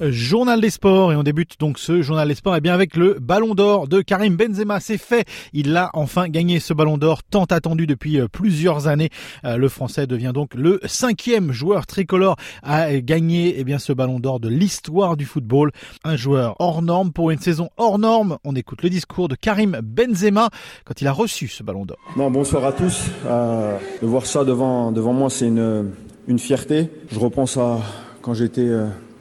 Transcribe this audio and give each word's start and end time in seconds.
Journal 0.00 0.62
des 0.62 0.70
sports 0.70 1.12
et 1.12 1.16
on 1.16 1.22
débute 1.22 1.60
donc 1.60 1.78
ce 1.78 2.00
journal 2.00 2.26
des 2.26 2.34
sports 2.34 2.54
et 2.54 2.58
eh 2.58 2.60
bien 2.62 2.72
avec 2.72 2.96
le 2.96 3.18
Ballon 3.20 3.54
d'Or 3.54 3.86
de 3.86 4.00
Karim 4.00 4.34
Benzema. 4.34 4.80
C'est 4.80 4.96
fait, 4.96 5.26
il 5.52 5.76
a 5.76 5.90
enfin 5.92 6.28
gagné 6.28 6.58
ce 6.58 6.72
Ballon 6.72 6.96
d'Or 6.96 7.22
tant 7.22 7.44
attendu 7.44 7.86
depuis 7.86 8.18
euh, 8.18 8.26
plusieurs 8.26 8.88
années. 8.88 9.10
Euh, 9.44 9.58
le 9.58 9.68
Français 9.68 10.06
devient 10.06 10.32
donc 10.32 10.54
le 10.54 10.80
cinquième 10.86 11.52
joueur 11.52 11.86
tricolore 11.86 12.36
à 12.62 12.96
gagner 13.00 13.56
eh 13.58 13.64
bien 13.64 13.78
ce 13.78 13.92
Ballon 13.92 14.20
d'Or 14.20 14.40
de 14.40 14.48
l'histoire 14.48 15.18
du 15.18 15.26
football. 15.26 15.70
Un 16.02 16.16
joueur 16.16 16.56
hors 16.60 16.80
norme 16.80 17.12
pour 17.12 17.30
une 17.30 17.38
saison 17.38 17.68
hors 17.76 17.98
norme. 17.98 18.38
On 18.42 18.56
écoute 18.56 18.82
le 18.82 18.88
discours 18.88 19.28
de 19.28 19.34
Karim 19.34 19.80
Benzema 19.82 20.48
quand 20.86 21.02
il 21.02 21.08
a 21.08 21.12
reçu 21.12 21.46
ce 21.48 21.62
Ballon 21.62 21.84
d'Or. 21.84 21.98
bonsoir 22.16 22.64
à 22.64 22.72
tous. 22.72 23.04
Euh, 23.26 23.76
de 24.00 24.06
voir 24.06 24.24
ça 24.24 24.44
devant 24.44 24.92
devant 24.92 25.12
moi, 25.12 25.28
c'est 25.28 25.48
une 25.48 25.90
une 26.26 26.38
fierté. 26.38 26.88
Je 27.10 27.18
repense 27.18 27.58
à 27.58 27.80
quand 28.22 28.32
j'étais 28.32 28.68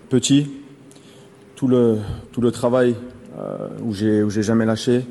petit, 0.10 0.48
tout 1.60 1.68
le, 1.68 2.00
tout 2.32 2.40
le 2.40 2.54
travail 2.54 2.96
euh, 3.38 3.68
où 3.84 3.94
j'ai 3.94 4.42
jamais 4.42 4.64
lâché. 4.64 5.06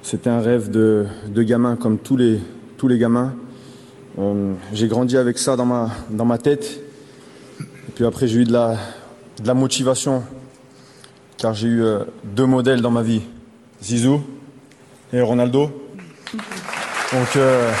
C'était 0.00 0.30
un 0.30 0.40
rêve 0.40 0.70
de, 0.70 1.06
de 1.26 1.42
gamin 1.42 1.74
comme 1.74 1.98
tous 1.98 2.16
les, 2.16 2.38
tous 2.78 2.86
les 2.86 2.98
gamins. 2.98 3.34
j'ai 4.72 4.86
grandi 4.86 5.16
avec 5.16 5.38
ça 5.38 5.56
dans 5.56 5.64
ma, 5.64 5.90
dans 6.08 6.24
ma 6.24 6.38
tête. 6.38 6.80
Et 7.60 7.92
puis 7.96 8.04
après, 8.04 8.28
j'ai 8.28 8.42
eu 8.42 8.44
de 8.44 8.52
la, 8.52 8.76
de 9.42 9.46
la 9.48 9.54
motivation, 9.54 10.22
car 11.36 11.52
j'ai 11.52 11.66
eu 11.66 11.82
euh, 11.82 12.04
deux 12.22 12.46
modèles 12.46 12.80
dans 12.80 12.92
ma 12.92 13.02
vie, 13.02 13.22
Zizou 13.82 14.22
et 15.12 15.20
Ronaldo. 15.20 15.62
Donc, 17.12 17.36
euh, 17.36 17.72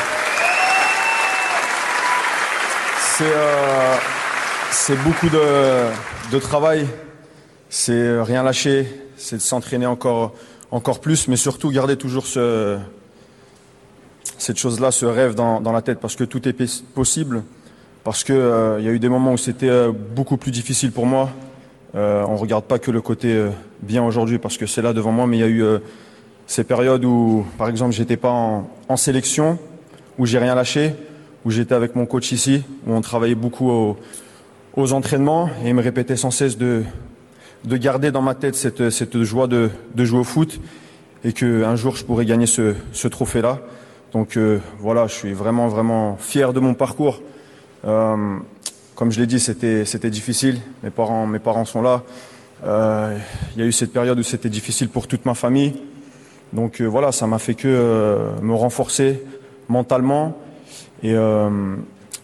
c'est 4.72 5.00
beaucoup 5.04 5.28
de, 5.28 6.32
de 6.32 6.38
travail 6.40 6.88
c'est 7.68 8.20
rien 8.20 8.42
lâcher, 8.42 8.86
c'est 9.16 9.36
de 9.36 9.42
s'entraîner 9.42 9.86
encore, 9.86 10.34
encore 10.70 11.00
plus, 11.00 11.28
mais 11.28 11.36
surtout 11.36 11.70
garder 11.70 11.96
toujours 11.96 12.26
ce, 12.26 12.78
cette 14.38 14.58
chose-là, 14.58 14.90
ce 14.90 15.06
rêve 15.06 15.34
dans, 15.34 15.60
la 15.72 15.82
tête, 15.82 15.98
parce 16.00 16.16
que 16.16 16.24
tout 16.24 16.46
est 16.48 16.56
possible, 16.94 17.42
parce 18.04 18.24
qu'il 18.24 18.34
euh, 18.34 18.80
y 18.80 18.88
a 18.88 18.92
eu 18.92 18.98
des 18.98 19.08
moments 19.08 19.32
où 19.32 19.38
c'était 19.38 19.68
euh, 19.68 19.92
beaucoup 19.92 20.36
plus 20.36 20.50
difficile 20.50 20.92
pour 20.92 21.06
moi. 21.06 21.30
Euh, 21.94 22.24
on 22.28 22.34
ne 22.34 22.38
regarde 22.38 22.64
pas 22.64 22.78
que 22.78 22.90
le 22.90 23.00
côté 23.00 23.46
bien 23.80 24.04
aujourd'hui, 24.04 24.38
parce 24.38 24.58
que 24.58 24.66
c'est 24.66 24.82
là 24.82 24.92
devant 24.92 25.12
moi, 25.12 25.26
mais 25.26 25.38
il 25.38 25.40
y 25.40 25.44
a 25.44 25.48
eu 25.48 25.64
ces 26.46 26.62
périodes 26.62 27.04
où, 27.04 27.46
par 27.58 27.68
exemple, 27.68 27.92
j'étais 27.92 28.16
pas 28.16 28.30
en, 28.88 28.96
sélection, 28.96 29.58
où 30.18 30.26
j'ai 30.26 30.38
rien 30.38 30.54
lâché, 30.54 30.94
où 31.44 31.50
j'étais 31.50 31.74
avec 31.74 31.96
mon 31.96 32.06
coach 32.06 32.32
ici, 32.32 32.64
où 32.86 32.92
on 32.92 33.00
travaillait 33.00 33.34
beaucoup 33.34 33.70
aux, 33.70 33.96
aux 34.76 34.92
entraînements, 34.92 35.48
et 35.64 35.68
il 35.68 35.74
me 35.74 35.82
répétait 35.82 36.16
sans 36.16 36.30
cesse 36.30 36.58
de 36.58 36.82
de 37.64 37.76
garder 37.76 38.10
dans 38.10 38.22
ma 38.22 38.34
tête 38.34 38.54
cette, 38.54 38.90
cette 38.90 39.22
joie 39.22 39.46
de, 39.46 39.70
de, 39.94 40.04
jouer 40.04 40.20
au 40.20 40.24
foot 40.24 40.60
et 41.24 41.32
qu'un 41.32 41.76
jour 41.76 41.96
je 41.96 42.04
pourrais 42.04 42.24
gagner 42.24 42.46
ce, 42.46 42.74
ce 42.92 43.08
trophée-là. 43.08 43.60
Donc 44.12 44.36
euh, 44.36 44.60
voilà, 44.78 45.06
je 45.06 45.14
suis 45.14 45.32
vraiment 45.32 45.68
vraiment 45.68 46.16
fier 46.16 46.52
de 46.52 46.60
mon 46.60 46.74
parcours. 46.74 47.20
Euh, 47.84 48.36
comme 48.94 49.12
je 49.12 49.20
l'ai 49.20 49.26
dit, 49.26 49.40
c'était 49.40 49.84
c'était 49.84 50.10
difficile. 50.10 50.60
Mes 50.82 50.90
parents 50.90 51.26
mes 51.26 51.38
parents 51.38 51.64
sont 51.64 51.82
là. 51.82 52.02
Euh, 52.64 53.16
il 53.54 53.60
y 53.60 53.64
a 53.64 53.66
eu 53.66 53.72
cette 53.72 53.92
période 53.92 54.18
où 54.18 54.22
c'était 54.22 54.48
difficile 54.48 54.88
pour 54.88 55.06
toute 55.06 55.26
ma 55.26 55.34
famille. 55.34 55.74
Donc 56.52 56.80
voilà, 56.80 57.12
ça 57.12 57.26
m'a 57.26 57.38
fait 57.38 57.54
que 57.54 58.30
me 58.40 58.54
renforcer 58.54 59.22
mentalement 59.68 60.38
et 61.02 61.14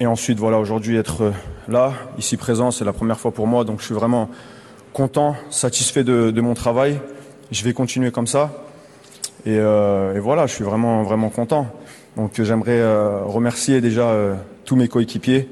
et 0.00 0.06
ensuite 0.06 0.38
voilà 0.38 0.58
aujourd'hui 0.58 0.96
être 0.96 1.32
là, 1.68 1.92
ici 2.18 2.36
présent, 2.36 2.70
c'est 2.70 2.84
la 2.84 2.92
première 2.92 3.18
fois 3.18 3.32
pour 3.32 3.46
moi. 3.46 3.64
Donc 3.64 3.80
je 3.80 3.86
suis 3.86 3.94
vraiment 3.94 4.30
content, 4.92 5.36
satisfait 5.50 6.04
de, 6.04 6.40
mon 6.40 6.54
travail. 6.54 7.00
Je 7.50 7.64
vais 7.64 7.72
continuer 7.72 8.10
comme 8.10 8.26
ça. 8.26 8.52
Euh, 9.46 10.14
et, 10.14 10.20
voilà, 10.20 10.46
je 10.46 10.54
suis 10.54 10.64
vraiment, 10.64 11.02
vraiment 11.02 11.30
content. 11.30 11.66
Donc 12.16 12.40
j'aimerais 12.42 12.78
euh, 12.78 13.24
remercier 13.24 13.80
déjà 13.80 14.02
euh, 14.02 14.34
tous 14.64 14.76
mes 14.76 14.88
coéquipiers, 14.88 15.48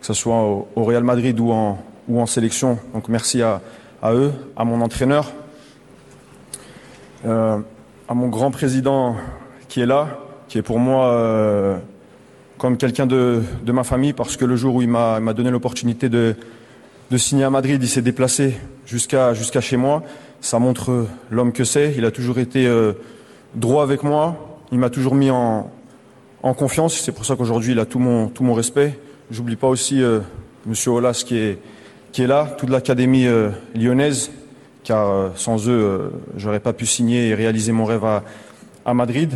que 0.00 0.06
ce 0.06 0.14
soit 0.14 0.42
au, 0.42 0.84
Real 0.84 1.02
Madrid 1.02 1.38
ou 1.40 1.52
en, 1.52 2.26
sélection. 2.26 2.78
Donc 2.94 3.08
merci 3.08 3.42
à, 3.42 3.60
eux, 4.04 4.32
à 4.56 4.64
mon 4.64 4.80
entraîneur, 4.80 5.32
à 7.26 8.14
mon 8.14 8.28
grand 8.28 8.50
président 8.50 9.16
qui 9.68 9.80
est 9.80 9.86
là, 9.86 10.18
qui 10.48 10.58
est 10.58 10.62
pour 10.62 10.78
moi 10.78 11.80
comme 12.58 12.76
quelqu'un 12.76 13.06
de, 13.06 13.42
ma 13.66 13.82
famille, 13.82 14.12
parce 14.12 14.36
que 14.36 14.44
le 14.44 14.56
jour 14.56 14.76
où 14.76 14.82
il 14.82 14.88
m'a 14.88 15.20
donné 15.32 15.50
l'opportunité 15.50 16.08
de, 16.08 16.36
de 17.10 17.16
signer 17.16 17.44
à 17.44 17.50
Madrid, 17.50 17.82
il 17.82 17.88
s'est 17.88 18.02
déplacé 18.02 18.54
jusqu'à 18.86 19.34
chez 19.60 19.76
moi. 19.76 20.02
Ça 20.40 20.58
montre 20.58 21.06
l'homme 21.30 21.52
que 21.52 21.64
c'est. 21.64 21.94
Il 21.96 22.04
a 22.04 22.10
toujours 22.10 22.38
été 22.38 22.66
euh, 22.66 22.92
droit 23.54 23.82
avec 23.82 24.02
moi. 24.02 24.58
Il 24.72 24.78
m'a 24.78 24.90
toujours 24.90 25.14
mis 25.14 25.30
en, 25.30 25.70
en 26.42 26.54
confiance. 26.54 26.98
C'est 26.98 27.12
pour 27.12 27.24
ça 27.24 27.36
qu'aujourd'hui, 27.36 27.72
il 27.72 27.78
a 27.78 27.86
tout 27.86 27.98
mon, 27.98 28.28
tout 28.28 28.42
mon 28.42 28.54
respect. 28.54 28.98
J'oublie 29.30 29.56
pas 29.56 29.68
aussi 29.68 30.02
euh, 30.02 30.20
Monsieur 30.66 30.90
Olas 30.92 31.22
qui 31.26 31.36
est, 31.36 31.58
qui 32.12 32.22
est 32.22 32.26
là, 32.26 32.54
toute 32.58 32.70
l'académie 32.70 33.26
euh, 33.26 33.50
lyonnaise, 33.74 34.30
car 34.82 35.10
euh, 35.10 35.28
sans 35.34 35.68
eux, 35.68 36.12
j'aurais 36.36 36.60
pas 36.60 36.72
pu 36.72 36.86
signer 36.86 37.28
et 37.28 37.34
réaliser 37.34 37.72
mon 37.72 37.84
rêve 37.84 38.04
à, 38.04 38.22
à 38.84 38.92
Madrid. 38.92 39.32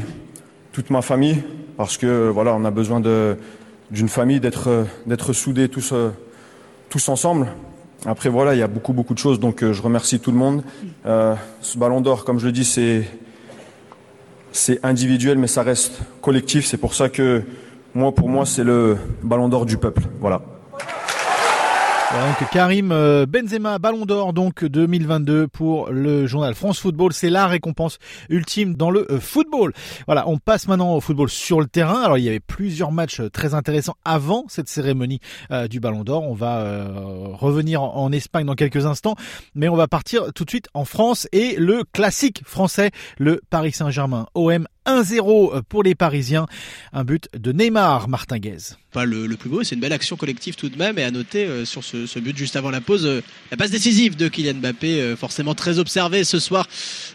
Toute 0.73 0.91
ma 0.91 1.03
famille, 1.03 1.43
parce 1.77 1.97
que 1.97 2.29
voilà, 2.29 2.55
on 2.55 2.65
a 2.65 2.71
besoin 2.71 3.01
d'une 3.91 4.09
famille, 4.09 4.41
d'être 4.41 4.87
d'être 5.07 5.33
soudés 5.33 5.69
tous 5.69 5.93
tous 6.89 7.09
ensemble. 7.09 7.49
Après 8.07 8.29
voilà, 8.29 8.55
il 8.55 8.59
y 8.59 8.63
a 8.63 8.69
beaucoup 8.69 8.93
beaucoup 8.93 9.15
de 9.15 9.19
choses, 9.19 9.41
donc 9.41 9.63
euh, 9.63 9.73
je 9.73 9.83
remercie 9.83 10.21
tout 10.21 10.31
le 10.31 10.39
monde. 10.39 10.63
Euh, 11.07 11.35
ce 11.61 11.79
Ballon 11.79 12.01
d'Or, 12.01 12.25
comme 12.25 12.39
je 12.39 12.47
le 12.47 12.53
dis, 12.53 12.65
c'est 12.65 13.05
c'est 14.53 14.85
individuel, 14.85 15.39
mais 15.39 15.47
ça 15.47 15.63
reste 15.63 16.01
collectif. 16.23 16.67
C'est 16.67 16.79
pour 16.79 16.95
ça 16.95 17.09
que 17.09 17.43
moi, 17.95 18.13
pour 18.13 18.29
moi, 18.29 18.47
c'est 18.47 18.65
le 18.65 18.97
Ballon 19.23 19.49
d'Or 19.49 19.67
du 19.67 19.77
peuple. 19.77 20.03
Voilà 20.21 20.43
donc 22.11 22.49
Karim 22.51 22.91
euh, 22.91 23.27
Benzema, 23.27 23.79
Ballon 23.79 24.07
d'Or 24.07 24.33
donc 24.33 24.65
2022 24.65 25.47
pour 25.47 25.91
le 25.91 26.27
journal 26.27 26.55
France 26.55 26.81
Football, 26.81 27.13
c'est 27.13 27.29
la 27.29 27.47
récompense 27.47 27.99
ultime 28.31 28.75
dans 28.75 28.91
le 28.91 29.11
euh, 29.13 29.21
football. 29.21 29.75
Voilà, 30.07 30.27
on 30.27 30.39
passe 30.39 30.69
maintenant 30.69 30.95
au 30.95 31.01
football 31.03 31.29
sur 31.29 31.61
le 31.61 31.67
terrain. 31.67 32.01
Alors 32.01 32.17
il 32.17 32.25
y 32.25 32.29
avait 32.29 32.41
plusieurs 32.41 32.93
matchs 32.93 33.21
euh, 33.21 33.29
très 33.29 33.53
intéressants 33.53 33.97
avant 34.07 34.47
cette 34.49 34.69
cérémonie 34.69 35.21
du 35.69 35.81
Ballon 35.81 36.03
d'Or. 36.03 36.23
On 36.25 36.35
va 36.35 36.89
revenir 37.33 37.83
en, 37.83 38.11
Espagne 38.13 38.47
dans 38.47 38.55
quelques 38.55 38.87
instants, 38.87 39.15
mais 39.55 39.69
on 39.69 39.77
va 39.77 39.87
partir 39.87 40.33
tout 40.35 40.45
de 40.45 40.51
suite 40.51 40.69
en 40.75 40.85
France 40.85 41.29
et 41.33 41.57
le 41.57 41.85
classique 41.93 42.43
français, 42.45 42.91
le 43.19 43.41
Paris 43.51 43.73
Saint-Germain 43.73 44.27
OM 44.35 44.67
1-0 44.89 45.63
pour 45.69 45.83
les 45.83 45.95
Parisiens. 45.95 46.47
Un 46.93 47.05
but 47.05 47.29
de 47.37 47.53
Neymar 47.53 48.09
Martinguez. 48.09 48.57
Pas 48.91 49.05
le, 49.05 49.29
plus 49.37 49.51
beau, 49.51 49.63
c'est 49.63 49.75
une 49.75 49.83
belle 49.83 49.93
action 49.93 50.17
collective 50.17 50.57
tout 50.57 50.71
de 50.71 50.79
même. 50.79 50.99
Et 50.99 51.05
à 51.05 51.11
noter 51.11 51.45
euh, 51.45 51.67
sur 51.67 51.85
ce, 51.85 52.19
but 52.19 52.37
juste 52.37 52.57
avant 52.57 52.71
la 52.71 52.81
pause, 52.81 53.05
euh, 53.05 53.21
la 53.51 53.59
passe 53.59 53.71
décisive 53.71 54.17
de 54.17 54.29
Kylian 54.29 54.55
Mbappé, 54.55 55.03
euh, 55.03 55.15
forcément 55.15 55.55
très 55.55 55.79
observé 55.79 56.25
ce 56.25 56.39
soir. 56.39 56.67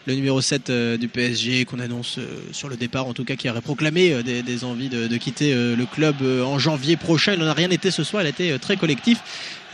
Le 0.06 0.14
numéro 0.14 0.40
7 0.40 0.72
du 1.00 1.08
PSG 1.08 1.66
qu'on 1.66 1.80
annonce 1.80 2.20
sur 2.52 2.70
le 2.70 2.76
départ, 2.76 3.08
en 3.08 3.14
tout 3.14 3.26
cas 3.26 3.36
qui 3.36 3.50
aurait 3.50 3.62
proclamé 3.62 4.22
des, 4.22 4.64
envies 4.64 4.90
de, 4.90 5.18
quitter 5.18 5.54
le 5.54 5.86
club 5.86 6.18
en 6.22 6.60
janvier 6.60 6.98
prochain. 6.98 7.34
Il 7.34 7.40
n'en 7.40 7.48
a 7.48 7.54
rien 7.54 7.70
été 7.72 7.90
ce 7.90 8.04
soir, 8.04 8.22
il 8.22 8.26
a 8.26 8.30
été 8.30 8.60
très 8.60 8.78
collectif 8.78 9.20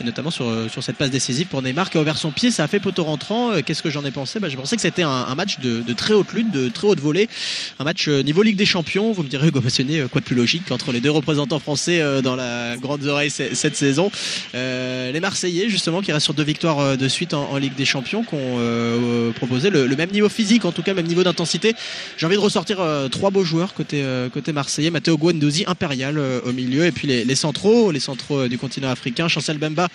et 0.00 0.04
notamment 0.04 0.30
sur, 0.30 0.48
euh, 0.48 0.68
cette 0.80 0.96
passe 0.96 1.10
décisive 1.10 1.46
pour 1.46 1.62
Neymar 1.62 1.90
qui 1.90 1.98
a 1.98 2.00
ouvert 2.00 2.16
son 2.16 2.30
pied, 2.30 2.50
ça 2.50 2.64
a 2.64 2.68
fait 2.68 2.80
poteau 2.80 3.04
rentrant. 3.04 3.52
Euh, 3.52 3.60
qu'est-ce 3.64 3.82
que 3.82 3.90
j'en 3.90 4.04
ai 4.04 4.10
pensé? 4.10 4.40
Bah, 4.40 4.48
Je 4.48 4.56
pensais 4.56 4.76
que 4.76 4.82
c'était 4.82 5.02
un, 5.02 5.34
match 5.34 5.60
de, 5.60 5.92
très 5.92 6.14
haute 6.14 6.32
lutte, 6.32 6.50
de 6.50 6.68
très 6.68 6.86
haute 6.86 7.00
volée, 7.00 7.28
euh, 8.08 8.22
niveau 8.22 8.42
Ligue 8.42 8.56
des 8.56 8.66
Champions. 8.66 9.12
Vous 9.12 9.22
me 9.22 9.28
direz, 9.28 9.48
Hugo 9.48 9.60
Passionné, 9.60 10.04
quoi 10.10 10.20
de 10.20 10.26
plus 10.26 10.36
logique 10.36 10.70
entre 10.70 10.92
les 10.92 11.00
deux 11.00 11.10
représentants 11.10 11.58
français 11.58 12.00
dans 12.22 12.36
la 12.36 12.76
grande 12.76 13.04
oreille 13.04 13.30
cette 13.30 13.76
saison. 13.76 14.10
Euh, 14.54 15.12
les 15.12 15.20
Marseillais, 15.20 15.68
justement, 15.68 16.00
qui 16.00 16.12
restent 16.12 16.24
sur 16.24 16.34
deux 16.34 16.44
victoires 16.44 16.96
de 16.96 17.08
suite 17.08 17.34
en, 17.34 17.56
Ligue 17.56 17.74
des 17.74 17.84
Champions, 17.84 18.22
qui 18.24 18.34
ont 18.34 18.58
le, 18.58 19.96
même 19.96 20.10
niveau 20.10 20.28
physique, 20.28 20.64
en 20.64 20.72
tout 20.72 20.82
cas, 20.82 20.94
même 20.94 21.06
niveau 21.06 21.24
d'intensité. 21.24 21.74
J'ai 22.16 22.26
envie 22.26 22.36
de 22.36 22.40
ressortir 22.40 22.78
trois 23.10 23.30
beaux 23.30 23.44
joueurs 23.44 23.74
côté, 23.74 24.04
côté 24.32 24.52
Marseillais. 24.52 24.90
Matteo 24.90 25.18
Guendouzi, 25.18 25.64
impérial 25.66 26.18
au 26.18 26.52
milieu, 26.52 26.86
et 26.86 26.92
puis 26.92 27.06
les, 27.08 27.24
les 27.24 27.34
centraux, 27.34 27.90
les 27.90 28.00
centraux 28.00 28.48
du 28.48 28.58
continent 28.58 28.88
africain, 28.88 29.28
Chancel 29.28 29.58
Bemba 29.58 29.88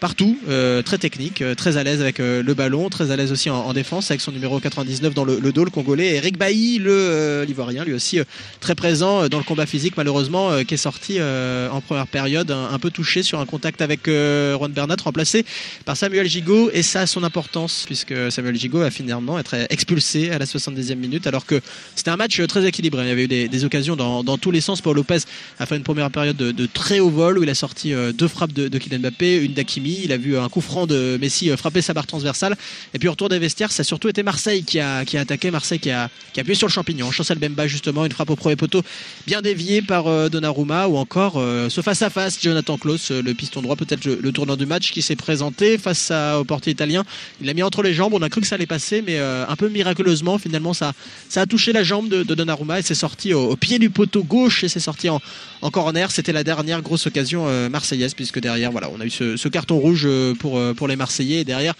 partout, 0.00 0.38
très 0.84 0.98
technique, 0.98 1.42
très 1.56 1.76
à 1.76 1.84
l'aise 1.84 2.00
avec 2.00 2.18
le 2.18 2.54
ballon, 2.54 2.88
très 2.88 3.10
à 3.10 3.16
l'aise 3.16 3.32
aussi 3.32 3.50
en, 3.50 3.72
défense 3.72 4.10
avec 4.10 4.20
son 4.20 4.32
numéro 4.32 4.58
99 4.60 5.14
dans 5.14 5.24
le, 5.24 5.52
dos, 5.52 5.64
le 5.64 5.70
congolais. 5.70 6.16
Eric 6.16 6.38
Bailly, 6.38 6.78
le 6.78 7.44
l'ivoirien, 7.46 7.84
lui 7.84 7.92
aussi 7.92 8.20
très 8.60 8.74
présent 8.74 9.28
dans 9.28 9.38
le 9.38 9.44
combat 9.44 9.66
physique, 9.66 9.94
malheureusement, 9.96 10.64
qui 10.64 10.74
est 10.74 10.78
sorti 10.78 11.18
en 11.20 11.80
première 11.80 12.06
période, 12.06 12.50
un, 12.50 12.78
peu 12.78 12.90
touché 12.90 13.22
sur 13.22 13.40
un 13.40 13.46
contact 13.46 13.82
avec 13.82 14.06
Juan 14.06 14.72
Bernat, 14.72 14.96
remplacé 15.02 15.44
par 15.84 15.96
Samuel 15.96 16.28
Gigot, 16.28 16.70
et 16.72 16.82
ça 16.82 17.02
a 17.02 17.06
son 17.06 17.24
importance 17.24 17.84
puisque 17.86 18.14
Samuel 18.30 18.56
Gigot 18.56 18.82
a 18.82 18.90
finalement 18.90 19.38
été 19.38 19.66
expulsé 19.70 20.30
à 20.30 20.38
la 20.38 20.44
70e 20.44 20.96
minute, 20.96 21.26
alors 21.26 21.46
que 21.46 21.60
c'était 21.94 22.10
un 22.10 22.16
match 22.16 22.40
très 22.46 22.66
équilibré. 22.66 23.04
Il 23.04 23.08
y 23.08 23.12
avait 23.12 23.24
eu 23.24 23.48
des, 23.48 23.64
occasions 23.64 23.96
dans, 23.96 24.38
tous 24.38 24.50
les 24.50 24.60
sens. 24.60 24.80
Paul 24.80 24.96
Lopez 24.96 25.18
a 25.58 25.66
fait 25.66 25.76
une 25.76 25.82
première 25.82 26.10
période 26.10 26.36
de, 26.36 26.66
très 26.66 27.00
haut 27.00 27.10
vol 27.10 27.38
où 27.38 27.42
il 27.42 27.50
a 27.50 27.54
sorti 27.54 27.92
deux 28.14 28.28
frappes 28.28 28.52
de, 28.52 28.68
de 28.68 28.78
Kylian 28.78 29.00
Mbappé, 29.00 29.36
une 29.36 29.52
d'Akimi. 29.52 29.85
Il 29.88 30.12
a 30.12 30.16
vu 30.16 30.36
un 30.36 30.48
coup 30.48 30.60
franc 30.60 30.86
de 30.86 31.18
Messi 31.20 31.50
frapper 31.56 31.82
sa 31.82 31.94
barre 31.94 32.06
transversale. 32.06 32.56
Et 32.94 32.98
puis 32.98 33.08
au 33.08 33.12
retour 33.12 33.28
des 33.28 33.38
vestiaires, 33.38 33.72
ça 33.72 33.82
a 33.82 33.84
surtout 33.84 34.08
été 34.08 34.22
Marseille 34.22 34.64
qui 34.64 34.80
a, 34.80 34.98
attaqué, 34.98 35.50
Marseille 35.50 35.78
qui 35.78 35.90
a, 35.90 36.10
qui 36.32 36.40
a 36.40 36.42
appuyé 36.42 36.56
sur 36.56 36.66
le 36.66 36.72
champignon. 36.72 37.10
Chancel 37.10 37.38
Bemba 37.38 37.66
justement, 37.66 38.04
une 38.04 38.12
frappe 38.12 38.30
au 38.30 38.36
premier 38.36 38.56
poteau 38.56 38.82
bien 39.26 39.42
déviée 39.42 39.82
par 39.82 40.06
euh, 40.06 40.28
Donnarumma 40.28 40.88
ou 40.88 40.96
encore 40.96 41.34
euh, 41.36 41.68
ce 41.68 41.80
face 41.80 42.02
à 42.02 42.10
face 42.10 42.38
Jonathan 42.42 42.78
Klaus, 42.78 43.10
euh, 43.10 43.22
le 43.22 43.34
piston 43.34 43.62
droit, 43.62 43.76
peut-être 43.76 44.04
le, 44.04 44.32
tournant 44.32 44.56
du 44.56 44.66
match 44.66 44.92
qui 44.92 45.02
s'est 45.02 45.16
présenté 45.16 45.78
face 45.78 46.10
au 46.10 46.44
portier 46.44 46.72
italien. 46.72 47.04
Il 47.40 47.46
l'a 47.46 47.54
mis 47.54 47.62
entre 47.62 47.82
les 47.82 47.94
jambes. 47.94 48.12
On 48.14 48.22
a 48.22 48.28
cru 48.28 48.40
que 48.40 48.46
ça 48.46 48.56
allait 48.56 48.66
passer, 48.66 49.02
mais 49.02 49.18
un 49.18 49.56
peu 49.56 49.68
miraculeusement 49.68 50.38
finalement 50.38 50.74
ça, 50.74 50.92
a 51.34 51.46
touché 51.46 51.72
la 51.72 51.82
jambe 51.82 52.08
de, 52.08 52.22
Donnarumma 52.22 52.80
et 52.80 52.82
c'est 52.82 52.94
sorti 52.94 53.32
au, 53.32 53.56
pied 53.56 53.78
du 53.78 53.88
poteau 53.88 54.22
gauche 54.22 54.64
et 54.64 54.68
c'est 54.68 54.80
sorti 54.80 55.08
en, 55.08 55.20
en 55.62 55.70
corner. 55.70 56.10
C'était 56.10 56.32
la 56.32 56.44
dernière 56.44 56.82
grosse 56.82 57.06
occasion 57.06 57.46
marseillaise 57.70 58.14
puisque 58.14 58.40
derrière 58.40 58.72
voilà 58.72 58.90
on 58.94 59.00
a 59.00 59.06
eu 59.06 59.10
ce, 59.10 59.36
ce 59.36 59.48
rouge 59.78 60.08
pour 60.38 60.60
pour 60.74 60.88
les 60.88 60.96
Marseillais. 60.96 61.40
Et 61.40 61.44
derrière 61.44 61.74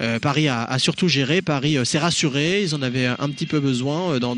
euh, 0.00 0.18
Paris 0.18 0.48
a, 0.48 0.78
surtout 0.78 1.08
géré, 1.08 1.42
Paris 1.42 1.76
euh, 1.76 1.84
s'est 1.84 1.98
rassuré, 1.98 2.62
ils 2.62 2.74
en 2.74 2.80
avaient 2.80 3.06
un 3.06 3.28
petit 3.28 3.46
peu 3.46 3.60
besoin 3.60 4.14
euh, 4.14 4.18
dans, 4.18 4.34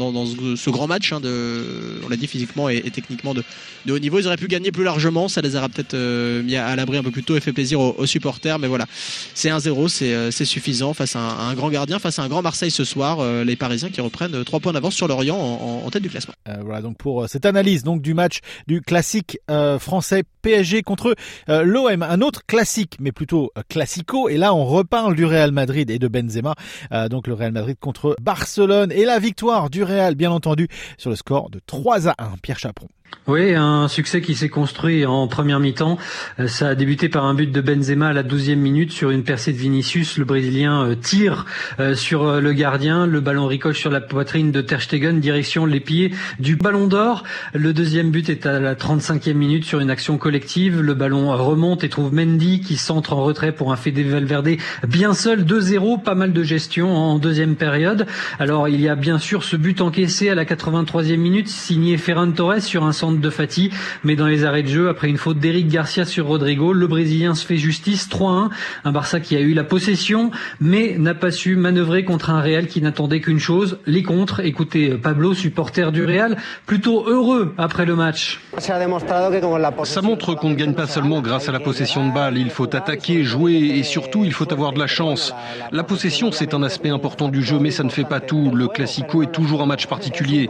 ce, 0.57 0.71
grand 0.71 0.89
match, 0.89 1.13
hein, 1.13 1.21
de, 1.21 2.01
on 2.05 2.09
l'a 2.09 2.17
dit 2.17 2.27
physiquement 2.27 2.69
et, 2.69 2.83
techniquement 2.91 3.33
de, 3.33 3.45
haut 3.89 3.99
niveau. 3.99 4.19
Ils 4.19 4.27
auraient 4.27 4.37
pu 4.37 4.49
gagner 4.49 4.73
plus 4.73 4.83
largement, 4.83 5.29
ça 5.29 5.41
les 5.41 5.55
aura 5.55 5.69
peut-être 5.69 5.97
mis 6.43 6.57
à, 6.57 6.75
l'abri 6.75 6.97
un 6.97 7.03
peu 7.03 7.11
plus 7.11 7.23
tôt 7.23 7.37
et 7.37 7.41
fait 7.41 7.53
plaisir 7.53 7.81
aux, 7.81 8.07
supporters, 8.07 8.59
mais 8.59 8.69
voilà, 8.69 8.87
c'est 9.35 9.51
1-0, 9.51 10.31
c'est 10.31 10.45
suffisant 10.45 10.95
face 10.95 11.17
à 11.17 11.21
un, 11.21 11.55
grand 11.55 11.71
gardien, 11.71 11.99
face 11.99 12.19
à 12.19 12.23
un 12.23 12.29
grand 12.29 12.43
Marseille 12.43 12.71
ce 12.71 12.85
soir, 12.85 13.45
les 13.45 13.57
Parisiens 13.57 13.91
qui 13.91 14.01
reprennent 14.01 14.45
3 14.45 14.61
points 14.61 14.73
d'avance 14.73 14.95
sur 14.95 15.09
l'Orient 15.09 15.37
en, 15.37 15.91
tête 15.91 16.03
du 16.03 16.11
classement. 16.11 16.35
voilà 16.63 16.81
donc 16.81 16.97
pour 16.97 17.29
cette 17.29 17.45
analyse 17.47 17.83
donc 17.85 18.03
du 18.03 18.15
match 18.15 18.39
du 18.67 18.81
classique 18.81 19.39
français 19.79 20.25
PSG 20.43 20.83
contre 20.83 21.15
l'OM, 21.49 22.03
un 22.03 22.21
autre 22.21 22.45
classique 22.47 22.97
mais 22.99 23.13
plutôt 23.13 23.53
classico, 23.69 24.29
et 24.29 24.37
là 24.37 24.55
on 24.55 24.65
reparle 24.65 25.15
du 25.15 25.25
Real 25.25 25.52
Madrid 25.53 25.91
et 25.91 25.99
de 25.99 26.09
Benzema. 26.09 26.55
Euh, 26.93 27.09
donc 27.09 27.27
le 27.27 27.35
Real 27.35 27.53
Madrid 27.53 27.77
contre 27.81 28.17
Barcelone 28.21 28.93
et 28.93 29.05
la 29.05 29.19
victoire 29.19 29.71
du 29.71 29.83
Real, 29.83 30.15
bien 30.15 30.31
entendu, 30.31 30.69
sur 30.99 31.11
le 31.11 31.17
score 31.17 31.51
de 31.51 31.61
3 31.65 32.09
à 32.09 32.15
1. 32.19 32.37
Pierre 32.43 32.59
Chaperon. 32.59 32.89
Oui, 33.29 33.55
un 33.55 33.87
succès 33.87 34.21
qui 34.21 34.35
s'est 34.35 34.49
construit 34.49 35.07
en 35.07 35.29
première 35.29 35.61
mi-temps. 35.61 35.97
Euh, 36.41 36.49
ça 36.49 36.69
a 36.71 36.75
débuté 36.75 37.09
par 37.09 37.25
un 37.25 37.35
but 37.35 37.53
de 37.53 37.61
Benzema 37.61 38.09
à 38.09 38.13
la 38.13 38.25
12e 38.25 38.57
minute 38.57 38.91
sur 38.91 39.11
une 39.11 39.23
percée 39.23 39.53
de 39.53 39.59
Vinicius. 39.59 40.19
Le 40.19 40.25
Brésilien 40.25 40.85
euh, 40.85 40.95
tire 40.97 41.47
euh, 41.79 41.95
sur 41.95 42.41
le 42.41 42.53
gardien. 42.53 43.07
Le 43.07 43.21
ballon 43.21 43.47
ricoche 43.47 43.79
sur 43.79 43.91
la 43.91 44.01
poitrine 44.01 44.51
de 44.51 44.61
Ter 44.61 44.83
Stegen, 44.83 45.21
direction 45.21 45.67
les 45.67 45.79
pieds 45.79 46.11
du 46.41 46.57
Ballon 46.57 46.89
d'Or. 46.89 47.23
Le 47.55 47.73
deuxième 47.73 48.11
but 48.11 48.29
est 48.29 48.45
à 48.45 48.59
la 48.59 48.75
35e 48.75 49.35
minute 49.35 49.65
sur 49.65 49.79
une 49.79 49.91
action 49.91 50.19
collective. 50.19 50.81
Le 50.81 50.95
ballon 50.95 51.31
remonte 51.37 51.85
et 51.85 51.89
trouve 51.89 52.13
Mendy 52.13 52.61
qui 52.61 52.77
centre 52.77 53.13
en 53.13 53.23
retrait 53.23 53.53
pour 53.53 53.73
un 53.73 53.77
Fede 53.77 54.01
Valverde 54.01 54.57
bien 54.89 55.15
seul. 55.15 55.45
2-0, 55.45 56.03
pas 56.03 56.17
mal 56.17 56.33
de 56.33 56.43
gestion 56.43 56.93
en 56.93 57.21
deuxième 57.21 57.55
période. 57.55 58.07
Alors 58.41 58.69
il 58.69 58.81
y 58.81 58.89
a 58.89 58.97
bien 58.97 59.19
sûr 59.19 59.45
ce 59.45 59.55
but 59.55 59.81
encaissé 59.81 60.29
à 60.29 60.35
la 60.35 60.45
83e 60.45 61.17
minute 61.19 61.49
signé 61.49 61.99
Ferran 61.99 62.33
Torres 62.33 62.63
sur 62.63 62.85
un 62.85 62.93
de 63.11 63.31
Fati, 63.31 63.71
mais 64.05 64.15
dans 64.15 64.27
les 64.27 64.45
arrêts 64.45 64.63
de 64.63 64.69
jeu, 64.69 64.89
après 64.89 65.09
une 65.09 65.17
faute 65.17 65.39
d'Eric 65.39 65.67
Garcia 65.69 66.05
sur 66.05 66.27
Rodrigo, 66.27 66.73
le 66.73 66.87
Brésilien 66.87 67.35
se 67.35 67.45
fait 67.45 67.57
justice 67.57 68.09
3-1. 68.09 68.51
Un 68.85 68.93
Barça 68.93 69.19
qui 69.19 69.35
a 69.35 69.41
eu 69.41 69.55
la 69.55 69.65
possession, 69.65 70.31
mais 70.61 70.97
n'a 70.99 71.15
pas 71.15 71.33
su 71.33 71.57
manœuvrer 71.57 72.05
contre 72.05 72.31
un 72.31 72.41
Real 72.41 72.69
qui 72.69 72.81
n'attendait 72.81 73.21
qu'une 73.21 73.41
chose, 73.41 73.79
les 73.87 74.05
contres. 74.05 74.41
Écoutez 74.41 74.91
Pablo, 74.91 75.35
supporter 75.35 75.91
du 75.91 76.05
Real, 76.05 76.37
plutôt 76.67 77.05
heureux 77.09 77.55
après 77.59 77.87
le 77.87 77.97
match. 77.97 78.41
Ça 78.59 80.03
montre 80.03 80.35
qu'on 80.35 80.51
ne 80.51 80.55
gagne 80.55 80.75
pas 80.75 80.87
seulement 80.87 81.21
grâce 81.23 81.49
à 81.49 81.53
la 81.53 81.61
possession 81.61 82.09
de 82.09 82.15
balle. 82.15 82.39
Il 82.39 82.51
faut 82.51 82.73
attaquer, 82.77 83.25
jouer 83.25 83.55
et 83.55 83.83
surtout 83.83 84.25
il 84.25 84.33
faut 84.33 84.53
avoir 84.53 84.73
de 84.73 84.79
la 84.79 84.87
chance. 84.87 85.35
La 85.73 85.83
possession, 85.83 86.31
c'est 86.31 86.55
un 86.55 86.63
aspect 86.63 86.91
important 86.91 87.29
du 87.29 87.43
jeu, 87.43 87.59
mais 87.59 87.73
ça 87.73 87.83
ne 87.83 87.91
fait 87.91 88.05
pas 88.05 88.21
tout. 88.21 88.53
Le 88.55 88.69
Classico 88.69 89.23
est 89.23 89.33
toujours 89.33 89.63
un 89.63 89.67
match 89.67 89.87
particulier. 89.87 90.49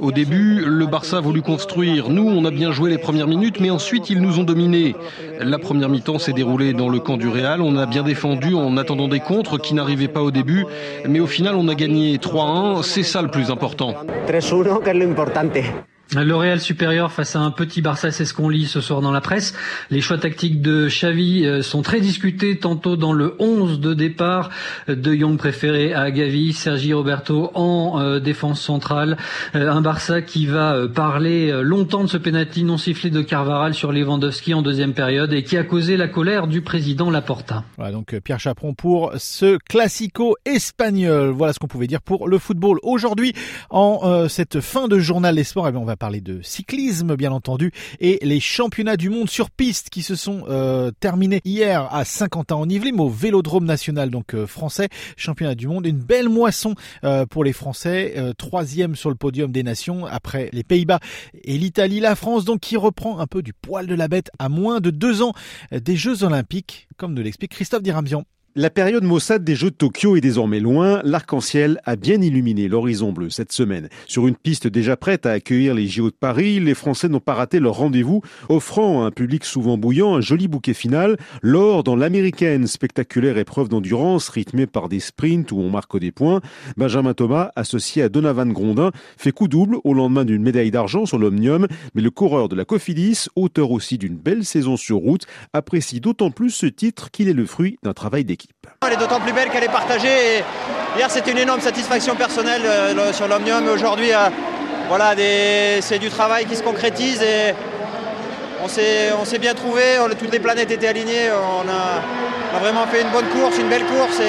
Au 0.00 0.12
début, 0.12 0.64
le 0.64 0.86
Barça 0.86 1.18
a 1.18 1.20
voulu 1.20 1.42
construire 1.42 1.79
nous, 1.80 2.28
on 2.28 2.44
a 2.44 2.50
bien 2.50 2.72
joué 2.72 2.90
les 2.90 2.98
premières 2.98 3.26
minutes, 3.26 3.60
mais 3.60 3.70
ensuite 3.70 4.10
ils 4.10 4.20
nous 4.20 4.38
ont 4.38 4.44
dominés. 4.44 4.94
La 5.40 5.58
première 5.58 5.88
mi-temps 5.88 6.18
s'est 6.18 6.32
déroulée 6.32 6.72
dans 6.72 6.88
le 6.88 6.98
camp 6.98 7.16
du 7.16 7.28
Real. 7.28 7.60
On 7.62 7.76
a 7.76 7.86
bien 7.86 8.02
défendu 8.02 8.54
en 8.54 8.76
attendant 8.76 9.08
des 9.08 9.20
contres 9.20 9.58
qui 9.58 9.74
n'arrivaient 9.74 10.08
pas 10.08 10.22
au 10.22 10.30
début, 10.30 10.66
mais 11.08 11.20
au 11.20 11.26
final 11.26 11.54
on 11.54 11.68
a 11.68 11.74
gagné 11.74 12.16
3-1. 12.18 12.82
C'est 12.82 13.02
ça 13.02 13.22
le 13.22 13.28
plus 13.28 13.50
important. 13.50 13.94
Le 16.16 16.34
Real 16.34 16.60
supérieur 16.60 17.12
face 17.12 17.36
à 17.36 17.38
un 17.38 17.52
petit 17.52 17.82
Barça, 17.82 18.10
c'est 18.10 18.24
ce 18.24 18.34
qu'on 18.34 18.48
lit 18.48 18.66
ce 18.66 18.80
soir 18.80 19.00
dans 19.00 19.12
la 19.12 19.20
presse. 19.20 19.54
Les 19.90 20.00
choix 20.00 20.18
tactiques 20.18 20.60
de 20.60 20.88
Xavi 20.88 21.46
euh, 21.46 21.62
sont 21.62 21.82
très 21.82 22.00
discutés, 22.00 22.58
tantôt 22.58 22.96
dans 22.96 23.12
le 23.12 23.36
11 23.38 23.78
de 23.78 23.94
départ 23.94 24.50
de 24.88 25.14
Young 25.14 25.38
préféré 25.38 25.94
à 25.94 26.10
Gavi, 26.10 26.52
Sergi 26.52 26.92
Roberto 26.94 27.52
en 27.54 28.00
euh, 28.00 28.18
défense 28.18 28.60
centrale. 28.60 29.18
Euh, 29.54 29.70
un 29.70 29.82
Barça 29.82 30.20
qui 30.20 30.46
va 30.46 30.88
parler 30.92 31.52
longtemps 31.62 32.02
de 32.02 32.08
ce 32.08 32.16
penalty 32.16 32.64
non 32.64 32.76
sifflé 32.76 33.10
de 33.10 33.22
Carvaral 33.22 33.72
sur 33.72 33.92
Lewandowski 33.92 34.52
en 34.52 34.62
deuxième 34.62 34.94
période 34.94 35.32
et 35.32 35.44
qui 35.44 35.56
a 35.56 35.62
causé 35.62 35.96
la 35.96 36.08
colère 36.08 36.48
du 36.48 36.60
président 36.60 37.08
Laporta. 37.08 37.62
Voilà 37.76 37.92
donc 37.92 38.18
Pierre 38.24 38.40
Chaperon 38.40 38.74
pour 38.74 39.12
ce 39.16 39.58
classico 39.68 40.36
espagnol. 40.44 41.30
Voilà 41.30 41.52
ce 41.52 41.60
qu'on 41.60 41.68
pouvait 41.68 41.86
dire 41.86 42.02
pour 42.02 42.26
le 42.26 42.38
football. 42.38 42.80
Aujourd'hui, 42.82 43.32
en 43.70 44.26
cette 44.28 44.60
fin 44.60 44.88
de 44.88 44.98
journal 44.98 45.36
des 45.36 45.44
sports, 45.44 45.68
eh 45.68 45.76
on 45.76 45.84
va 45.84 45.96
parler 46.00 46.22
de 46.22 46.40
cyclisme 46.40 47.14
bien 47.14 47.30
entendu 47.30 47.72
et 48.00 48.18
les 48.22 48.40
championnats 48.40 48.96
du 48.96 49.10
monde 49.10 49.28
sur 49.28 49.50
piste 49.50 49.90
qui 49.90 50.00
se 50.00 50.16
sont 50.16 50.44
euh, 50.48 50.90
terminés 50.98 51.42
hier 51.44 51.94
à 51.94 52.06
Saint-Quentin 52.06 52.54
en 52.54 52.68
Yvelines 52.68 52.98
au 52.98 53.10
Vélodrome 53.10 53.66
national 53.66 54.08
donc 54.08 54.34
euh, 54.34 54.46
français 54.46 54.88
championnat 55.18 55.54
du 55.54 55.68
monde 55.68 55.84
une 55.84 55.98
belle 55.98 56.30
moisson 56.30 56.74
euh, 57.04 57.26
pour 57.26 57.44
les 57.44 57.52
Français 57.52 58.14
troisième 58.38 58.96
sur 58.96 59.10
le 59.10 59.14
podium 59.14 59.52
des 59.52 59.62
nations 59.62 60.06
après 60.06 60.48
les 60.54 60.64
Pays-Bas 60.64 61.00
et 61.44 61.58
l'Italie 61.58 62.00
la 62.00 62.16
France 62.16 62.46
donc 62.46 62.60
qui 62.60 62.78
reprend 62.78 63.18
un 63.18 63.26
peu 63.26 63.42
du 63.42 63.52
poil 63.52 63.86
de 63.86 63.94
la 63.94 64.08
bête 64.08 64.30
à 64.38 64.48
moins 64.48 64.80
de 64.80 64.88
deux 64.88 65.20
ans 65.20 65.34
des 65.70 65.96
Jeux 65.96 66.24
Olympiques 66.24 66.88
comme 66.96 67.12
nous 67.12 67.22
l'explique 67.22 67.52
Christophe 67.52 67.82
Dirambian. 67.82 68.24
La 68.56 68.68
période 68.68 69.04
maussade 69.04 69.44
des 69.44 69.54
Jeux 69.54 69.70
de 69.70 69.76
Tokyo 69.76 70.16
est 70.16 70.20
désormais 70.20 70.58
loin. 70.58 71.00
L'arc-en-ciel 71.04 71.80
a 71.84 71.94
bien 71.94 72.20
illuminé 72.20 72.66
l'horizon 72.66 73.12
bleu 73.12 73.30
cette 73.30 73.52
semaine. 73.52 73.88
Sur 74.08 74.26
une 74.26 74.34
piste 74.34 74.66
déjà 74.66 74.96
prête 74.96 75.24
à 75.24 75.30
accueillir 75.30 75.72
les 75.72 75.86
JO 75.86 76.10
de 76.10 76.16
Paris, 76.18 76.58
les 76.58 76.74
Français 76.74 77.08
n'ont 77.08 77.20
pas 77.20 77.34
raté 77.34 77.60
leur 77.60 77.74
rendez-vous, 77.76 78.22
offrant 78.48 79.04
à 79.04 79.06
un 79.06 79.10
public 79.12 79.44
souvent 79.44 79.78
bouillant 79.78 80.16
un 80.16 80.20
joli 80.20 80.48
bouquet 80.48 80.74
final. 80.74 81.16
L'or 81.42 81.84
dans 81.84 81.94
l'américaine, 81.94 82.66
spectaculaire 82.66 83.38
épreuve 83.38 83.68
d'endurance 83.68 84.28
rythmée 84.28 84.66
par 84.66 84.88
des 84.88 84.98
sprints 84.98 85.52
où 85.52 85.60
on 85.60 85.70
marque 85.70 85.96
des 86.00 86.10
points. 86.10 86.40
Benjamin 86.76 87.14
Thomas, 87.14 87.52
associé 87.54 88.02
à 88.02 88.08
Donovan 88.08 88.52
Grondin, 88.52 88.90
fait 89.16 89.30
coup 89.30 89.46
double 89.46 89.76
au 89.84 89.94
lendemain 89.94 90.24
d'une 90.24 90.42
médaille 90.42 90.72
d'argent 90.72 91.06
sur 91.06 91.18
l'Omnium. 91.20 91.68
Mais 91.94 92.02
le 92.02 92.10
coureur 92.10 92.48
de 92.48 92.56
la 92.56 92.64
Cofidis, 92.64 93.28
auteur 93.36 93.70
aussi 93.70 93.96
d'une 93.96 94.16
belle 94.16 94.44
saison 94.44 94.76
sur 94.76 94.96
route, 94.96 95.28
apprécie 95.52 96.00
d'autant 96.00 96.32
plus 96.32 96.50
ce 96.50 96.66
titre 96.66 97.12
qu'il 97.12 97.28
est 97.28 97.32
le 97.32 97.46
fruit 97.46 97.78
d'un 97.84 97.92
travail 97.92 98.24
d'équipe. 98.24 98.39
Elle 98.86 98.94
est 98.94 98.96
d'autant 98.96 99.20
plus 99.20 99.32
belle 99.32 99.50
qu'elle 99.50 99.64
est 99.64 99.68
partagée. 99.68 100.42
hier, 100.96 101.10
c'était 101.10 101.32
une 101.32 101.38
énorme 101.38 101.60
satisfaction 101.60 102.16
personnelle 102.16 102.62
euh, 102.64 103.12
sur 103.12 103.28
l'Omnium. 103.28 103.68
Aujourd'hui, 103.68 104.12
euh, 104.12 104.28
voilà, 104.88 105.14
c'est 105.80 105.98
du 105.98 106.08
travail 106.08 106.46
qui 106.46 106.56
se 106.56 106.62
concrétise 106.62 107.22
et 107.22 107.54
on 108.62 108.68
s'est 108.68 109.38
bien 109.38 109.54
trouvé. 109.54 109.82
toutes 110.18 110.32
les 110.32 110.40
planètes 110.40 110.70
étaient 110.70 110.88
alignées. 110.88 111.30
On 111.30 111.68
a, 111.68 112.58
vraiment 112.58 112.86
fait 112.86 113.02
une 113.02 113.10
bonne 113.10 113.28
course, 113.28 113.58
une 113.58 113.68
belle 113.68 113.84
course. 113.84 114.20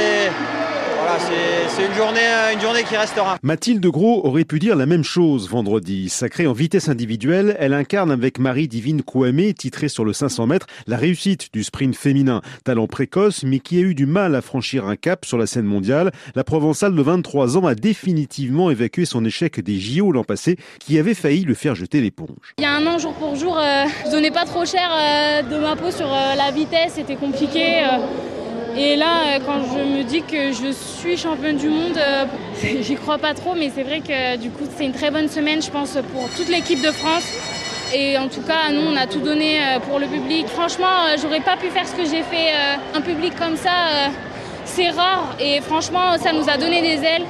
Voilà, 1.12 1.68
c'est 1.68 1.86
une 1.86 1.94
journée, 1.94 2.20
une 2.54 2.60
journée 2.60 2.84
qui 2.84 2.96
restera. 2.96 3.38
Mathilde 3.44 3.86
Gros 3.86 4.26
aurait 4.26 4.46
pu 4.46 4.60
dire 4.60 4.76
la 4.76 4.86
même 4.86 5.04
chose 5.04 5.50
vendredi. 5.50 6.10
Sacrée 6.10 6.48
en 6.48 6.54
vitesse 6.54 6.90
individuelle, 6.90 7.56
elle 7.60 7.74
incarne 7.74 8.12
avec 8.12 8.40
Marie-Divine 8.40 9.02
Kouamé, 9.02 9.54
titrée 9.54 9.90
sur 9.90 10.06
le 10.06 10.14
500 10.14 10.48
mètres, 10.48 10.68
la 10.88 10.98
réussite 10.98 11.54
du 11.54 11.64
sprint 11.64 11.96
féminin. 11.96 12.42
Talent 12.64 12.88
précoce, 12.88 13.44
mais 13.44 13.60
qui 13.60 13.78
a 13.78 13.82
eu 13.82 13.96
du 13.96 14.06
mal 14.06 14.36
à 14.36 14.42
franchir 14.42 14.86
un 14.86 14.96
cap 14.96 15.26
sur 15.26 15.38
la 15.38 15.48
scène 15.48 15.66
mondiale, 15.66 16.12
la 16.36 16.44
Provençale 16.44 16.96
de 16.96 17.02
23 17.02 17.58
ans 17.58 17.66
a 17.66 17.76
définitivement 17.76 18.70
évacué 18.70 19.06
son 19.06 19.26
échec 19.26 19.60
des 19.60 19.80
JO 19.80 20.12
l'an 20.12 20.24
passé, 20.24 20.58
qui 20.80 20.98
avait 20.98 21.14
failli 21.14 21.44
le 21.44 21.54
faire 21.54 21.76
jeter 21.76 22.02
l'éponge. 22.02 22.56
Il 22.60 22.64
y 22.64 22.68
a 22.68 22.74
un 22.74 22.86
an, 22.88 23.00
jour 23.00 23.14
pour 23.14 23.36
jour, 23.36 23.58
euh, 23.58 23.86
je 24.06 24.12
donnais 24.12 24.32
pas 24.32 24.46
trop 24.46 24.66
cher 24.66 24.90
euh, 24.94 25.42
de 25.42 25.58
ma 25.58 25.76
peau 25.76 25.92
sur 25.92 26.08
euh, 26.08 26.36
la 26.36 26.52
vitesse, 26.52 26.94
c'était 26.96 27.16
compliqué. 27.16 27.84
Et 28.78 28.96
là, 28.96 29.40
quand 29.46 29.64
je 29.64 29.84
me 29.84 30.04
dis 30.04 30.22
que 30.22 30.52
je 30.52 30.72
suis 30.72 31.18
championne 31.18 31.58
du 31.58 31.70
monde, 31.70 32.00
j'y 32.82 32.96
crois 32.96 33.18
pas 33.18 33.34
trop, 33.34 33.54
mais 33.56 33.72
c'est 33.74 33.84
vrai 33.84 34.00
que 34.02 34.38
du 34.38 34.50
coup, 34.50 34.64
c'est 34.76 34.86
une 34.86 34.94
très 34.94 35.12
bonne 35.12 35.30
semaine, 35.30 35.62
je 35.62 35.70
pense, 35.70 35.98
pour 36.14 36.30
toute 36.36 36.50
l'équipe 36.50 36.82
de 36.82 36.92
France. 36.92 37.26
Et 37.94 38.18
en 38.18 38.28
tout 38.30 38.42
cas, 38.42 38.72
nous, 38.72 38.90
on 38.90 38.96
a 38.96 39.06
tout 39.08 39.20
donné 39.20 39.60
pour 39.88 40.00
le 40.00 40.08
public. 40.08 40.48
Franchement, 40.48 41.16
j'aurais 41.22 41.42
pas 41.42 41.58
pu 41.58 41.68
faire 41.68 41.86
ce 41.86 41.94
que 41.94 42.06
j'ai 42.06 42.24
fait. 42.24 42.54
Un 42.94 43.02
public 43.02 43.36
comme 43.38 43.58
ça, 43.58 44.10
c'est 44.64 44.90
rare. 44.90 45.36
Et 45.40 45.60
franchement, 45.60 46.18
ça 46.18 46.32
nous 46.32 46.50
a 46.50 46.58
donné 46.58 46.82
des 46.82 47.04
ailes 47.04 47.26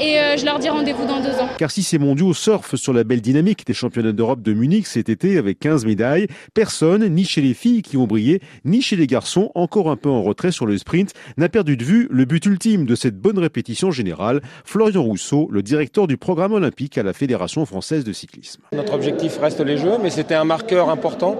et 0.00 0.18
euh, 0.18 0.36
je 0.36 0.44
leur 0.44 0.58
dis 0.58 0.68
rendez-vous 0.68 1.06
dans 1.06 1.20
deux 1.20 1.34
ans. 1.38 1.48
Car 1.58 1.70
si 1.70 1.82
ces 1.82 1.98
mondiaux 1.98 2.34
surfent 2.34 2.76
sur 2.76 2.92
la 2.92 3.04
belle 3.04 3.20
dynamique 3.20 3.66
des 3.66 3.74
championnats 3.74 4.12
d'Europe 4.12 4.42
de 4.42 4.52
Munich 4.52 4.86
cet 4.86 5.08
été 5.08 5.38
avec 5.38 5.58
15 5.58 5.86
médailles, 5.86 6.26
personne, 6.54 7.06
ni 7.08 7.24
chez 7.24 7.40
les 7.40 7.54
filles 7.54 7.82
qui 7.82 7.96
ont 7.96 8.06
brillé, 8.06 8.40
ni 8.64 8.82
chez 8.82 8.96
les 8.96 9.06
garçons 9.06 9.50
encore 9.54 9.90
un 9.90 9.96
peu 9.96 10.08
en 10.08 10.22
retrait 10.22 10.52
sur 10.52 10.66
le 10.66 10.76
sprint, 10.78 11.12
n'a 11.36 11.48
perdu 11.48 11.76
de 11.76 11.84
vue 11.84 12.08
le 12.10 12.24
but 12.24 12.44
ultime 12.46 12.84
de 12.84 12.94
cette 12.94 13.18
bonne 13.18 13.38
répétition 13.38 13.90
générale. 13.90 14.42
Florian 14.64 15.02
Rousseau, 15.02 15.48
le 15.50 15.62
directeur 15.62 16.06
du 16.06 16.16
programme 16.16 16.52
olympique 16.52 16.98
à 16.98 17.02
la 17.02 17.12
Fédération 17.12 17.64
française 17.66 18.04
de 18.04 18.12
cyclisme. 18.12 18.62
Notre 18.72 18.94
objectif 18.94 19.38
reste 19.38 19.60
les 19.60 19.78
Jeux, 19.78 19.96
mais 20.02 20.10
c'était 20.10 20.34
un 20.34 20.44
marqueur 20.44 20.90
important 20.90 21.36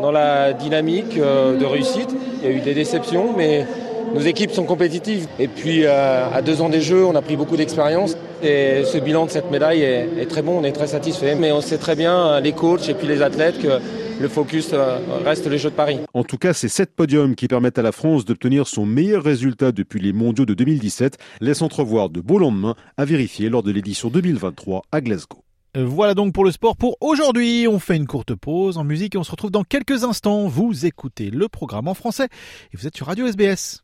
dans 0.00 0.10
la 0.10 0.52
dynamique 0.52 1.16
euh, 1.18 1.58
de 1.58 1.64
réussite. 1.64 2.14
Il 2.42 2.50
y 2.50 2.52
a 2.52 2.56
eu 2.56 2.60
des 2.60 2.74
déceptions, 2.74 3.34
mais 3.36 3.66
nos 4.12 4.20
équipes 4.20 4.50
sont 4.50 4.64
compétitives. 4.64 5.26
Et 5.38 5.48
puis 5.48 5.84
euh, 5.84 6.28
à 6.30 6.42
deux 6.42 6.60
ans 6.60 6.68
des 6.68 6.80
Jeux, 6.80 7.04
on 7.04 7.14
a 7.14 7.22
pris 7.22 7.36
beaucoup 7.36 7.56
d'expérience. 7.56 8.16
Et 8.42 8.82
ce 8.84 8.98
bilan 8.98 9.26
de 9.26 9.30
cette 9.30 9.50
médaille 9.50 9.82
est, 9.82 10.28
très 10.28 10.42
bon, 10.42 10.58
on 10.60 10.64
est 10.64 10.72
très 10.72 10.88
satisfait. 10.88 11.34
Mais 11.34 11.52
on 11.52 11.60
sait 11.60 11.78
très 11.78 11.96
bien, 11.96 12.40
les 12.40 12.52
coachs 12.52 12.88
et 12.88 12.94
puis 12.94 13.06
les 13.06 13.22
athlètes, 13.22 13.58
que 13.60 13.80
le 14.20 14.28
focus 14.28 14.70
euh, 14.72 14.98
reste 15.24 15.46
les 15.46 15.58
Jeux 15.58 15.70
de 15.70 15.74
Paris. 15.74 15.98
En 16.12 16.24
tout 16.24 16.38
cas, 16.38 16.52
c'est 16.52 16.68
sept 16.68 16.94
podiums 16.94 17.34
qui 17.34 17.48
permettent 17.48 17.78
à 17.78 17.82
la 17.82 17.92
France 17.92 18.24
d'obtenir 18.24 18.66
son 18.66 18.86
meilleur 18.86 19.22
résultat 19.22 19.72
depuis 19.72 20.00
les 20.00 20.12
mondiaux 20.12 20.46
de 20.46 20.54
2017, 20.54 21.18
laissent 21.40 21.62
entrevoir 21.62 22.10
de 22.10 22.20
beaux 22.20 22.38
lendemains 22.38 22.76
à 22.96 23.04
vérifier 23.04 23.48
lors 23.48 23.62
de 23.62 23.72
l'édition 23.72 24.08
2023 24.10 24.82
à 24.92 25.00
Glasgow. 25.00 25.42
Euh, 25.76 25.84
voilà 25.84 26.14
donc 26.14 26.32
pour 26.32 26.44
le 26.44 26.52
sport 26.52 26.76
pour 26.76 26.96
aujourd'hui. 27.00 27.66
On 27.68 27.78
fait 27.78 27.96
une 27.96 28.06
courte 28.06 28.34
pause 28.34 28.78
en 28.78 28.84
musique 28.84 29.14
et 29.14 29.18
on 29.18 29.24
se 29.24 29.30
retrouve 29.30 29.50
dans 29.50 29.64
quelques 29.64 30.04
instants. 30.04 30.46
Vous 30.46 30.86
écoutez 30.86 31.30
le 31.30 31.48
programme 31.48 31.88
en 31.88 31.94
français 31.94 32.28
et 32.72 32.76
vous 32.76 32.86
êtes 32.86 32.96
sur 32.96 33.06
Radio 33.06 33.26
SBS. 33.26 33.83